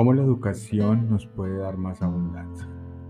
¿Cómo 0.00 0.14
la 0.14 0.22
educación 0.22 1.10
nos 1.10 1.26
puede 1.26 1.58
dar 1.58 1.76
más 1.76 2.00
abundancia? 2.00 2.66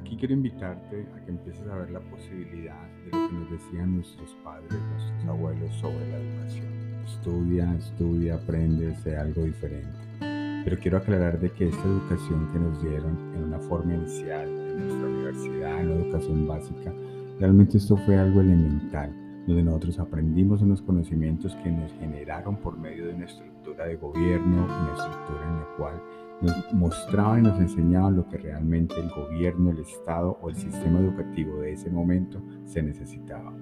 Aquí 0.00 0.16
quiero 0.16 0.34
invitarte 0.34 1.06
a 1.14 1.24
que 1.24 1.30
empieces 1.30 1.64
a 1.68 1.76
ver 1.76 1.92
la 1.92 2.00
posibilidad 2.00 2.88
de 3.04 3.16
lo 3.16 3.28
que 3.28 3.34
nos 3.36 3.50
decían 3.52 3.94
nuestros 3.94 4.34
padres, 4.42 4.72
nuestros 4.90 5.24
abuelos 5.28 5.72
sobre 5.76 6.10
la 6.10 6.18
educación. 6.18 6.66
Estudia, 7.06 7.72
estudia, 7.76 8.34
aprende, 8.34 8.96
sea 8.96 9.20
algo 9.20 9.44
diferente. 9.44 9.96
Pero 10.18 10.76
quiero 10.80 10.98
aclarar 10.98 11.38
de 11.38 11.50
que 11.50 11.68
esta 11.68 11.84
educación 11.84 12.50
que 12.52 12.58
nos 12.58 12.82
dieron 12.82 13.32
en 13.36 13.44
una 13.44 13.60
forma 13.60 13.94
inicial, 13.94 14.48
en 14.48 14.88
nuestra 14.88 15.06
universidad, 15.06 15.80
en 15.82 15.88
la 15.88 16.04
educación 16.04 16.48
básica, 16.48 16.92
realmente 17.38 17.76
esto 17.78 17.96
fue 17.98 18.18
algo 18.18 18.40
elemental 18.40 19.14
donde 19.46 19.64
nosotros 19.64 19.98
aprendimos 19.98 20.62
unos 20.62 20.82
conocimientos 20.82 21.54
que 21.56 21.70
nos 21.70 21.92
generaron 21.94 22.56
por 22.56 22.78
medio 22.78 23.06
de 23.06 23.14
una 23.14 23.24
estructura 23.24 23.86
de 23.86 23.96
gobierno, 23.96 24.64
una 24.64 24.92
estructura 24.96 25.48
en 25.48 25.56
la 25.56 25.66
cual 25.76 26.02
nos 26.42 26.72
mostraba 26.72 27.38
y 27.38 27.42
nos 27.42 27.58
enseñaba 27.58 28.10
lo 28.10 28.28
que 28.28 28.38
realmente 28.38 28.98
el 28.98 29.10
gobierno, 29.10 29.70
el 29.70 29.78
Estado 29.78 30.38
o 30.42 30.48
el 30.48 30.56
sistema 30.56 30.98
educativo 30.98 31.60
de 31.60 31.72
ese 31.72 31.90
momento 31.90 32.42
se 32.64 32.82
necesitaba. 32.82 33.52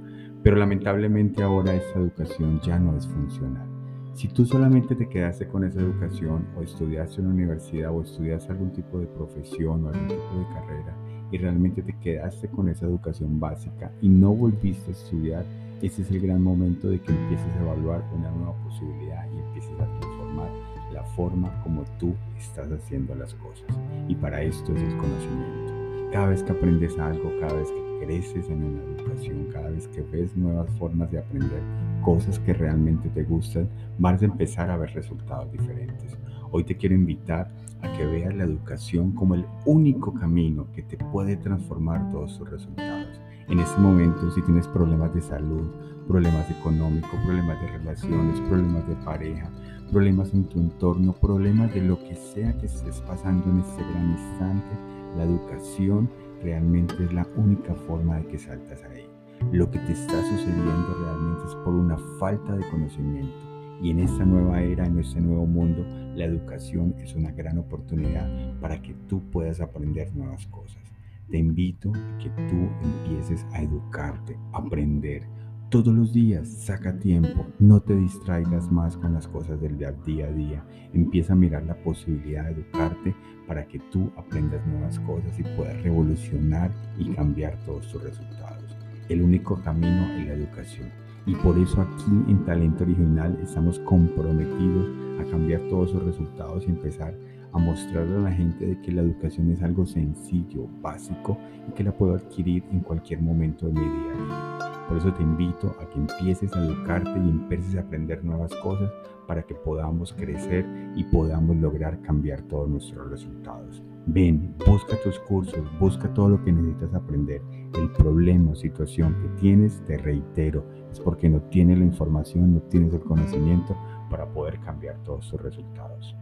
Pero 0.42 0.56
lamentablemente 0.56 1.42
ahora 1.42 1.74
esa 1.74 1.98
educación 1.98 2.60
ya 2.62 2.78
no 2.78 2.96
es 2.96 3.06
funcional. 3.06 3.68
Si 4.14 4.28
tú 4.28 4.44
solamente 4.44 4.94
te 4.94 5.08
quedaste 5.08 5.46
con 5.46 5.64
esa 5.64 5.80
educación 5.80 6.46
o 6.56 6.62
estudiaste 6.62 7.20
en 7.20 7.26
una 7.26 7.34
universidad 7.36 7.94
o 7.94 8.02
estudiaste 8.02 8.52
algún 8.52 8.72
tipo 8.72 8.98
de 8.98 9.06
profesión 9.06 9.84
o 9.84 9.88
algún 9.88 10.08
tipo 10.08 10.38
de 10.38 10.54
carrera 10.54 10.96
y 11.30 11.38
realmente 11.38 11.82
te 11.82 11.96
quedaste 11.98 12.48
con 12.48 12.68
esa 12.68 12.86
educación 12.86 13.38
básica 13.38 13.92
y 14.00 14.08
no 14.08 14.34
volviste 14.34 14.90
a 14.90 14.94
estudiar, 14.94 15.44
ese 15.82 16.02
es 16.02 16.10
el 16.10 16.20
gran 16.20 16.42
momento 16.42 16.88
de 16.88 17.00
que 17.00 17.10
empieces 17.10 17.54
a 17.54 17.62
evaluar 17.62 18.04
una 18.14 18.30
nueva 18.30 18.52
posibilidad 18.64 19.26
y 19.32 19.38
empieces 19.38 19.72
a 19.80 19.86
transformar 19.98 20.50
la 20.92 21.02
forma 21.04 21.50
como 21.62 21.84
tú 21.98 22.14
estás 22.38 22.70
haciendo 22.70 23.14
las 23.14 23.32
cosas. 23.34 23.66
Y 24.06 24.14
para 24.14 24.42
esto 24.42 24.74
es 24.74 24.82
el 24.82 24.96
conocimiento. 24.98 26.10
Cada 26.12 26.26
vez 26.26 26.42
que 26.42 26.52
aprendes 26.52 26.98
algo, 26.98 27.32
cada 27.40 27.54
vez 27.54 27.68
que 27.70 28.04
creces 28.04 28.48
en 28.50 28.64
una 28.64 28.82
educación, 28.82 29.46
cada 29.52 29.70
vez 29.70 29.88
que 29.88 30.02
ves 30.02 30.36
nuevas 30.36 30.68
formas 30.78 31.10
de 31.10 31.18
aprender 31.18 31.62
cosas 32.02 32.38
que 32.40 32.52
realmente 32.52 33.08
te 33.08 33.22
gustan, 33.22 33.68
vas 33.98 34.20
a 34.20 34.26
empezar 34.26 34.70
a 34.70 34.76
ver 34.76 34.90
resultados 34.92 35.50
diferentes. 35.50 36.18
Hoy 36.50 36.64
te 36.64 36.76
quiero 36.76 36.94
invitar 36.94 37.50
a 37.80 37.92
que 37.92 38.04
veas 38.04 38.34
la 38.34 38.44
educación 38.44 39.12
como 39.12 39.34
el 39.34 39.46
único 39.64 40.12
camino 40.12 40.66
que 40.74 40.82
te 40.82 40.98
puede 40.98 41.36
transformar 41.36 42.10
todos 42.10 42.36
tus 42.36 42.50
resultados 42.50 43.20
en 43.50 43.58
este 43.58 43.80
momento, 43.80 44.30
si 44.30 44.42
tienes 44.42 44.68
problemas 44.68 45.12
de 45.12 45.20
salud, 45.20 45.66
problemas 46.06 46.48
económicos, 46.52 47.10
problemas 47.24 47.60
de 47.60 47.66
relaciones, 47.78 48.40
problemas 48.42 48.86
de 48.86 48.94
pareja, 48.94 49.50
problemas 49.90 50.32
en 50.32 50.44
tu 50.44 50.60
entorno, 50.60 51.12
problemas 51.12 51.74
de 51.74 51.80
lo 51.80 51.98
que 51.98 52.14
sea 52.14 52.56
que 52.58 52.66
estés 52.66 53.00
pasando 53.00 53.50
en 53.50 53.58
este 53.58 53.82
gran 53.82 54.10
instante, 54.12 54.70
la 55.16 55.24
educación 55.24 56.08
realmente 56.44 56.94
es 57.04 57.12
la 57.12 57.26
única 57.36 57.74
forma 57.74 58.18
de 58.18 58.26
que 58.28 58.38
saltas 58.38 58.84
ahí. 58.84 59.08
Lo 59.50 59.68
que 59.68 59.80
te 59.80 59.92
está 59.92 60.22
sucediendo 60.22 60.94
realmente 61.00 61.42
es 61.48 61.54
por 61.56 61.74
una 61.74 61.98
falta 62.20 62.54
de 62.54 62.68
conocimiento. 62.70 63.34
Y 63.82 63.90
en 63.90 63.98
esta 63.98 64.24
nueva 64.24 64.62
era, 64.62 64.86
en 64.86 65.00
este 65.00 65.20
nuevo 65.20 65.46
mundo, 65.46 65.84
la 66.14 66.24
educación 66.24 66.94
es 66.98 67.16
una 67.16 67.32
gran 67.32 67.58
oportunidad 67.58 68.28
para 68.60 68.80
que 68.80 68.94
tú 69.08 69.28
puedas 69.30 69.60
aprender 69.60 70.14
nuevas 70.14 70.46
cosas 70.46 70.90
te 71.30 71.38
invito 71.38 71.92
a 71.94 72.18
que 72.18 72.30
tú 72.30 72.68
empieces 72.82 73.46
a 73.52 73.62
educarte, 73.62 74.36
a 74.52 74.58
aprender. 74.58 75.22
Todos 75.70 75.94
los 75.94 76.12
días 76.12 76.48
saca 76.48 76.98
tiempo, 76.98 77.46
no 77.60 77.80
te 77.80 77.94
distraigas 77.94 78.72
más 78.72 78.96
con 78.96 79.14
las 79.14 79.28
cosas 79.28 79.60
del 79.60 79.78
día 79.78 80.26
a 80.26 80.32
día. 80.32 80.64
Empieza 80.92 81.32
a 81.32 81.36
mirar 81.36 81.64
la 81.64 81.76
posibilidad 81.76 82.44
de 82.46 82.52
educarte 82.52 83.14
para 83.46 83.64
que 83.66 83.78
tú 83.78 84.10
aprendas 84.16 84.66
nuevas 84.66 84.98
cosas 85.00 85.38
y 85.38 85.44
puedas 85.56 85.80
revolucionar 85.82 86.72
y 86.98 87.10
cambiar 87.10 87.56
todos 87.64 87.86
tus 87.92 88.02
resultados. 88.02 88.76
El 89.08 89.22
único 89.22 89.62
camino 89.62 90.12
es 90.18 90.26
la 90.26 90.34
educación. 90.34 90.88
Y 91.26 91.36
por 91.36 91.56
eso 91.58 91.80
aquí 91.82 92.10
en 92.28 92.44
Talento 92.44 92.82
Original 92.82 93.38
estamos 93.40 93.78
comprometidos 93.80 94.88
a 95.20 95.30
cambiar 95.30 95.60
todos 95.68 95.90
esos 95.90 96.04
resultados 96.04 96.64
y 96.66 96.70
empezar 96.70 97.14
a 97.52 97.58
mostrarle 97.58 98.16
a 98.16 98.20
la 98.20 98.32
gente 98.32 98.66
de 98.66 98.80
que 98.80 98.92
la 98.92 99.02
educación 99.02 99.50
es 99.50 99.62
algo 99.62 99.86
sencillo, 99.86 100.66
básico 100.80 101.38
y 101.68 101.72
que 101.72 101.84
la 101.84 101.92
puedo 101.92 102.14
adquirir 102.14 102.64
en 102.70 102.80
cualquier 102.80 103.20
momento 103.20 103.66
de 103.66 103.72
mi 103.72 103.80
día 103.80 104.12
día. 104.14 104.58
Por 104.88 104.98
eso 104.98 105.12
te 105.12 105.22
invito 105.22 105.74
a 105.80 105.88
que 105.88 105.98
empieces 105.98 106.52
a 106.52 106.64
educarte 106.64 107.10
y 107.10 107.28
empieces 107.28 107.76
a 107.76 107.80
aprender 107.80 108.24
nuevas 108.24 108.52
cosas 108.56 108.90
para 109.28 109.44
que 109.44 109.54
podamos 109.54 110.12
crecer 110.12 110.66
y 110.96 111.04
podamos 111.04 111.56
lograr 111.56 112.00
cambiar 112.00 112.42
todos 112.42 112.68
nuestros 112.68 113.08
resultados. 113.08 113.84
Ven, 114.06 114.52
busca 114.66 114.96
tus 115.04 115.20
cursos, 115.20 115.60
busca 115.78 116.12
todo 116.12 116.30
lo 116.30 116.42
que 116.42 116.50
necesitas 116.50 116.92
aprender. 116.94 117.40
El 117.74 117.92
problema 117.92 118.50
o 118.50 118.56
situación 118.56 119.14
que 119.22 119.28
tienes, 119.40 119.80
te 119.84 119.96
reitero, 119.96 120.64
es 120.90 120.98
porque 120.98 121.28
no 121.28 121.40
tienes 121.42 121.78
la 121.78 121.84
información, 121.84 122.54
no 122.54 122.60
tienes 122.62 122.92
el 122.92 123.00
conocimiento 123.00 123.76
para 124.10 124.26
poder 124.26 124.58
cambiar 124.58 124.96
todos 125.04 125.30
tus 125.30 125.40
resultados. 125.40 126.16